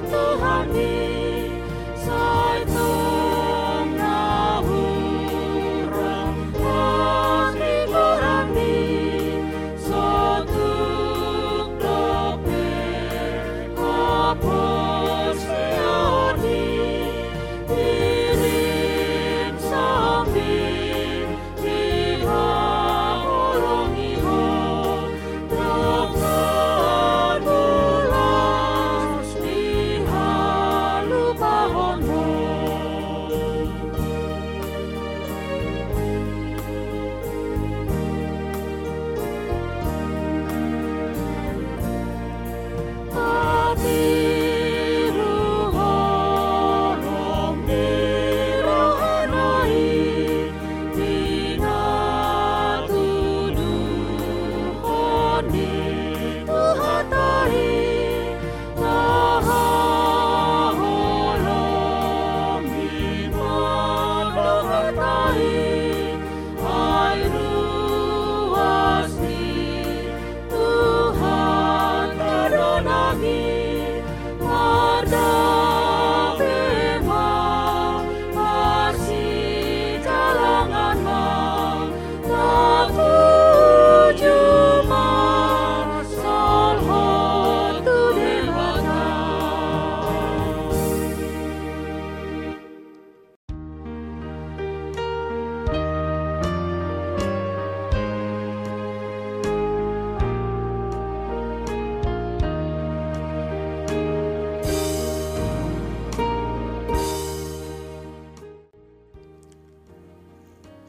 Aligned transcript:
Tuhan 0.00 1.01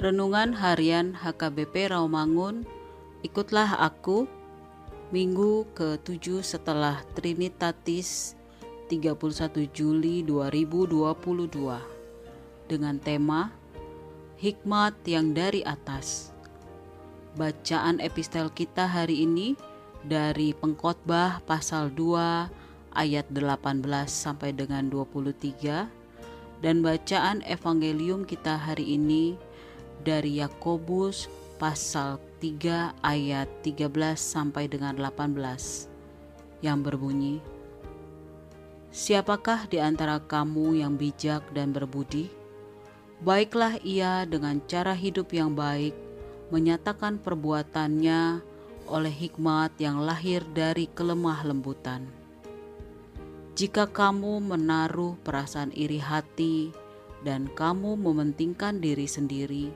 Renungan 0.00 0.56
Harian 0.56 1.12
HKBP 1.12 1.92
Rawamangun, 1.92 2.64
ikutlah 3.20 3.84
aku, 3.84 4.24
Minggu 5.12 5.68
ke-7 5.76 6.40
setelah 6.40 7.04
Trinitatis 7.12 8.32
31 8.88 9.68
Juli 9.68 10.24
2022 10.24 11.04
dengan 12.64 12.96
tema 12.96 13.52
Hikmat 14.40 15.04
yang 15.04 15.36
dari 15.36 15.60
atas. 15.68 16.32
Bacaan 17.36 18.00
epistel 18.00 18.48
kita 18.56 18.88
hari 18.88 19.28
ini 19.28 19.52
dari 20.00 20.56
Pengkhotbah 20.56 21.44
pasal 21.44 21.92
2 21.92 22.96
ayat 22.96 23.28
18 23.28 23.84
sampai 24.08 24.56
dengan 24.56 24.88
23 24.88 26.64
dan 26.64 26.80
bacaan 26.80 27.44
evangelium 27.44 28.24
kita 28.24 28.56
hari 28.56 28.96
ini 28.96 29.49
dari 30.02 30.40
Yakobus 30.40 31.28
pasal 31.60 32.16
3 32.40 33.04
ayat 33.04 33.48
13 33.62 33.90
sampai 34.16 34.66
dengan 34.66 34.96
18 34.96 36.64
yang 36.64 36.80
berbunyi 36.80 37.60
Siapakah 38.90 39.70
di 39.70 39.78
antara 39.78 40.18
kamu 40.18 40.82
yang 40.82 40.98
bijak 40.98 41.46
dan 41.54 41.70
berbudi? 41.70 42.26
Baiklah 43.22 43.78
ia 43.86 44.26
dengan 44.26 44.58
cara 44.66 44.98
hidup 44.98 45.30
yang 45.30 45.54
baik 45.54 45.94
menyatakan 46.50 47.22
perbuatannya 47.22 48.42
oleh 48.90 49.14
hikmat 49.14 49.78
yang 49.78 50.02
lahir 50.02 50.42
dari 50.50 50.90
kelemah 50.90 51.46
lembutan. 51.46 52.10
Jika 53.54 53.86
kamu 53.86 54.42
menaruh 54.42 55.14
perasaan 55.22 55.70
iri 55.70 56.02
hati 56.02 56.74
dan 57.22 57.46
kamu 57.54 57.94
mementingkan 57.94 58.82
diri 58.82 59.06
sendiri, 59.06 59.70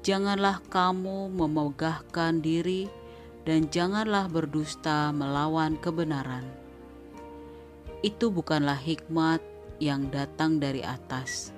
Janganlah 0.00 0.64
kamu 0.72 1.28
memegahkan 1.28 2.40
diri 2.40 2.88
dan 3.44 3.68
janganlah 3.68 4.32
berdusta 4.32 5.12
melawan 5.12 5.76
kebenaran. 5.76 6.48
Itu 8.00 8.32
bukanlah 8.32 8.80
hikmat 8.80 9.44
yang 9.76 10.08
datang 10.08 10.56
dari 10.56 10.80
atas, 10.80 11.52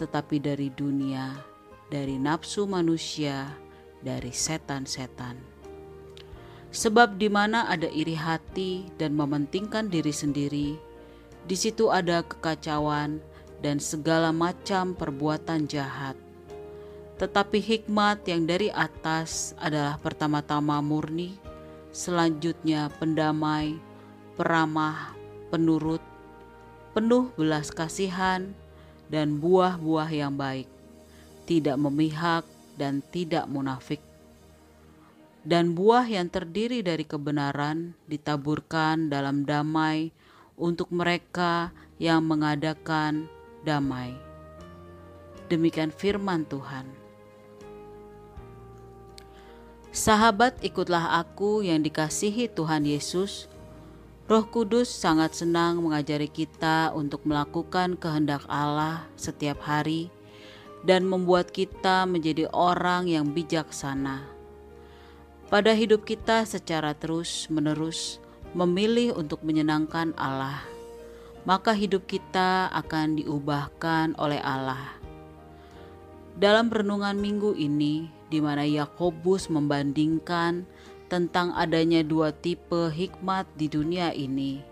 tetapi 0.00 0.40
dari 0.40 0.72
dunia, 0.72 1.36
dari 1.92 2.16
nafsu 2.16 2.64
manusia, 2.64 3.52
dari 4.00 4.32
setan-setan. 4.32 5.36
Sebab 6.72 7.20
di 7.20 7.28
mana 7.28 7.68
ada 7.68 7.92
iri 7.92 8.16
hati 8.16 8.88
dan 8.96 9.12
mementingkan 9.12 9.92
diri 9.92 10.16
sendiri, 10.16 10.80
di 11.44 11.56
situ 11.56 11.92
ada 11.92 12.24
kekacauan 12.24 13.20
dan 13.60 13.76
segala 13.76 14.32
macam 14.32 14.96
perbuatan 14.96 15.68
jahat 15.68 16.25
tetapi 17.16 17.64
hikmat 17.64 18.28
yang 18.28 18.44
dari 18.44 18.68
atas 18.68 19.56
adalah 19.56 19.96
pertama-tama 19.96 20.84
murni, 20.84 21.32
selanjutnya 21.88 22.92
pendamai, 23.00 23.80
peramah, 24.36 25.16
penurut, 25.48 26.04
penuh 26.92 27.32
belas 27.32 27.72
kasihan, 27.72 28.52
dan 29.08 29.40
buah-buah 29.40 30.12
yang 30.12 30.36
baik, 30.36 30.68
tidak 31.48 31.80
memihak 31.80 32.44
dan 32.76 33.00
tidak 33.08 33.48
munafik. 33.48 34.04
Dan 35.46 35.72
buah 35.72 36.04
yang 36.04 36.28
terdiri 36.28 36.82
dari 36.84 37.06
kebenaran 37.06 37.96
ditaburkan 38.10 39.08
dalam 39.08 39.46
damai 39.46 40.10
untuk 40.58 40.92
mereka 40.92 41.70
yang 41.96 42.26
mengadakan 42.26 43.30
damai. 43.62 44.12
Demikian 45.46 45.94
firman 45.94 46.42
Tuhan. 46.50 47.05
Sahabat, 49.96 50.60
ikutlah 50.60 51.24
aku 51.24 51.64
yang 51.64 51.80
dikasihi 51.80 52.52
Tuhan 52.52 52.84
Yesus. 52.84 53.48
Roh 54.28 54.44
Kudus 54.44 54.92
sangat 54.92 55.32
senang 55.32 55.80
mengajari 55.80 56.28
kita 56.28 56.92
untuk 56.92 57.24
melakukan 57.24 57.96
kehendak 57.96 58.44
Allah 58.44 59.08
setiap 59.16 59.56
hari 59.64 60.12
dan 60.84 61.08
membuat 61.08 61.48
kita 61.48 62.04
menjadi 62.04 62.44
orang 62.52 63.08
yang 63.08 63.32
bijaksana. 63.32 64.20
Pada 65.48 65.72
hidup 65.72 66.04
kita 66.04 66.44
secara 66.44 66.92
terus-menerus 66.92 68.20
memilih 68.52 69.16
untuk 69.16 69.40
menyenangkan 69.48 70.12
Allah, 70.20 70.60
maka 71.48 71.72
hidup 71.72 72.04
kita 72.04 72.68
akan 72.68 73.16
diubahkan 73.16 74.12
oleh 74.20 74.44
Allah. 74.44 74.92
Dalam 76.36 76.68
renungan 76.68 77.16
minggu 77.16 77.56
ini, 77.56 78.15
di 78.30 78.42
mana 78.42 78.66
Yakobus 78.66 79.46
membandingkan 79.46 80.66
tentang 81.06 81.54
adanya 81.54 82.02
dua 82.02 82.34
tipe 82.34 82.90
hikmat 82.90 83.46
di 83.54 83.70
dunia 83.70 84.10
ini, 84.10 84.62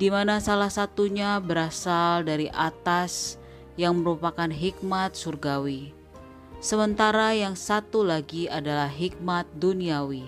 di 0.00 0.08
mana 0.08 0.40
salah 0.40 0.72
satunya 0.72 1.36
berasal 1.38 2.24
dari 2.24 2.48
atas 2.48 3.36
yang 3.76 4.00
merupakan 4.00 4.48
hikmat 4.48 5.12
surgawi, 5.12 5.92
sementara 6.64 7.36
yang 7.36 7.52
satu 7.52 8.00
lagi 8.00 8.48
adalah 8.48 8.88
hikmat 8.88 9.44
duniawi. 9.60 10.24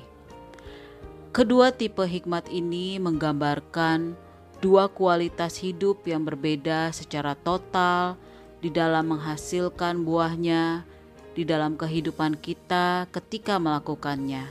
Kedua 1.33 1.73
tipe 1.73 2.05
hikmat 2.05 2.49
ini 2.49 2.97
menggambarkan 2.97 4.17
dua 4.61 4.89
kualitas 4.89 5.61
hidup 5.61 6.05
yang 6.09 6.25
berbeda 6.25 6.89
secara 6.93 7.37
total 7.37 8.17
di 8.65 8.73
dalam 8.73 9.13
menghasilkan 9.13 10.01
buahnya 10.01 10.89
di 11.37 11.45
dalam 11.45 11.77
kehidupan 11.77 12.41
kita 12.41 13.05
ketika 13.13 13.61
melakukannya. 13.61 14.49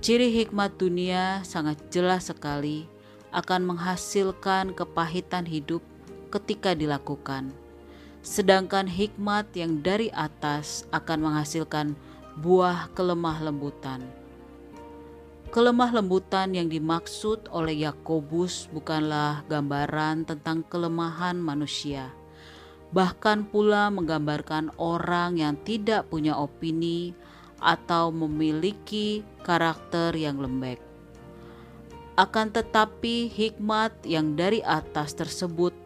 Ciri 0.00 0.32
hikmat 0.32 0.80
dunia 0.80 1.44
sangat 1.44 1.76
jelas 1.92 2.32
sekali 2.32 2.88
akan 3.36 3.76
menghasilkan 3.76 4.72
kepahitan 4.72 5.44
hidup 5.44 5.84
ketika 6.32 6.72
dilakukan, 6.72 7.52
sedangkan 8.24 8.88
hikmat 8.88 9.44
yang 9.52 9.84
dari 9.84 10.08
atas 10.16 10.88
akan 10.88 11.28
menghasilkan 11.28 11.92
buah 12.40 12.88
kelemah 12.96 13.44
lembutan. 13.44 14.00
Kelemah 15.52 15.92
lembutan 15.94 16.52
yang 16.52 16.68
dimaksud 16.68 17.48
oleh 17.52 17.86
Yakobus 17.88 18.72
bukanlah 18.72 19.44
gambaran 19.48 20.28
tentang 20.28 20.60
kelemahan 20.64 21.38
manusia, 21.40 22.12
bahkan 22.94 23.46
pula 23.46 23.90
menggambarkan 23.90 24.74
orang 24.78 25.38
yang 25.38 25.54
tidak 25.66 26.06
punya 26.10 26.34
opini 26.38 27.14
atau 27.58 28.12
memiliki 28.12 29.24
karakter 29.42 30.14
yang 30.14 30.38
lembek. 30.38 30.78
Akan 32.16 32.48
tetapi, 32.48 33.28
hikmat 33.28 33.92
yang 34.08 34.36
dari 34.36 34.64
atas 34.64 35.12
tersebut 35.12 35.76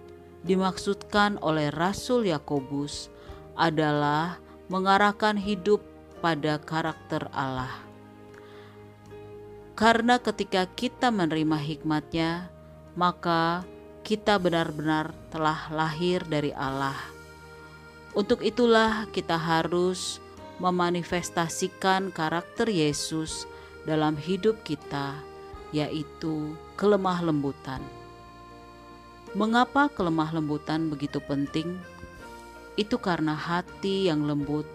dimaksudkan 0.47 1.43
oleh 1.43 1.75
Rasul 1.75 2.31
Yakobus 2.31 3.11
adalah 3.59 4.39
mengarahkan 4.71 5.35
hidup 5.35 5.83
pada 6.23 6.63
karakter 6.63 7.27
Allah 7.35 7.91
karena 9.81 10.21
ketika 10.21 10.69
kita 10.69 11.09
menerima 11.09 11.57
hikmatnya, 11.57 12.53
maka 12.93 13.65
kita 14.03 14.41
benar-benar 14.41 15.13
telah 15.31 15.69
lahir 15.71 16.25
dari 16.27 16.51
Allah. 16.57 16.97
Untuk 18.17 18.43
itulah 18.43 19.07
kita 19.15 19.39
harus 19.39 20.19
memanifestasikan 20.59 22.11
karakter 22.11 22.67
Yesus 22.69 23.47
dalam 23.87 24.19
hidup 24.19 24.61
kita, 24.67 25.15
yaitu 25.71 26.53
kelemah 26.75 27.23
lembutan. 27.23 27.81
Mengapa 29.31 29.87
kelemah 29.87 30.35
lembutan 30.35 30.91
begitu 30.91 31.23
penting? 31.23 31.79
Itu 32.75 32.99
karena 32.99 33.39
hati 33.39 34.11
yang 34.11 34.27
lembut 34.27 34.67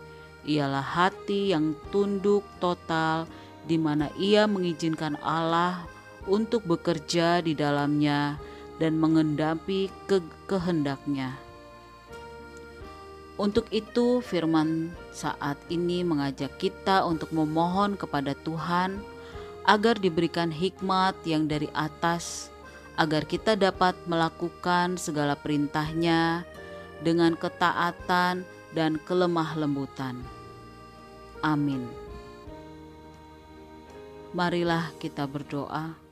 ialah 0.47 0.85
hati 0.85 1.51
yang 1.51 1.75
tunduk 1.91 2.45
total 2.63 3.27
di 3.65 3.75
mana 3.75 4.13
ia 4.15 4.45
mengizinkan 4.45 5.17
Allah 5.25 5.83
untuk 6.29 6.63
bekerja 6.63 7.41
di 7.43 7.57
dalamnya 7.57 8.37
dan 8.79 8.99
mengendapi 8.99 9.87
ke 10.07 10.19
kehendaknya. 10.47 11.35
Untuk 13.35 13.67
itu, 13.75 14.23
firman 14.23 14.95
saat 15.11 15.59
ini 15.67 16.07
mengajak 16.07 16.55
kita 16.55 17.03
untuk 17.03 17.35
memohon 17.35 17.99
kepada 17.99 18.31
Tuhan 18.47 19.03
agar 19.67 19.99
diberikan 19.99 20.47
hikmat 20.47 21.19
yang 21.27 21.43
dari 21.43 21.67
atas, 21.75 22.47
agar 22.95 23.27
kita 23.27 23.59
dapat 23.59 23.91
melakukan 24.07 24.95
segala 24.95 25.35
perintahnya 25.35 26.47
dengan 27.03 27.35
ketaatan 27.35 28.47
dan 28.71 28.95
kelemah 29.03 29.51
lembutan. 29.59 30.23
Amin. 31.43 31.83
Marilah 34.31 34.95
kita 34.99 35.27
berdoa. 35.27 36.04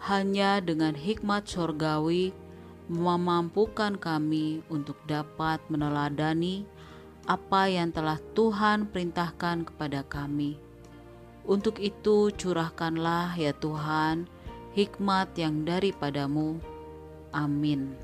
Hanya 0.00 0.64
dengan 0.64 0.96
hikmat 0.96 1.44
sorgawi 1.44 2.32
memampukan 2.88 4.00
kami 4.00 4.64
untuk 4.72 4.96
dapat 5.04 5.60
meneladani 5.68 6.64
apa 7.28 7.68
yang 7.68 7.92
telah 7.92 8.18
Tuhan 8.32 8.88
perintahkan 8.88 9.68
kepada 9.68 10.02
kami. 10.02 10.56
Untuk 11.44 11.78
itu 11.78 12.32
curahkanlah 12.34 13.36
ya 13.36 13.52
Tuhan 13.54 14.26
hikmat 14.74 15.36
yang 15.38 15.62
daripadamu. 15.62 16.58
Amin. 17.30 17.94